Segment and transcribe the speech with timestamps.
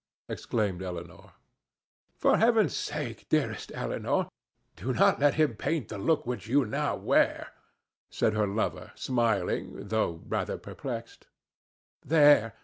[0.27, 1.29] exclaimed Elinor.
[2.17, 4.29] "For Heaven's sake, dearest Elinor,
[4.75, 7.49] do not let him paint the look which you now wear,"
[8.09, 11.27] said her lover, smiling, though rather perplexed.
[12.03, 12.55] "There!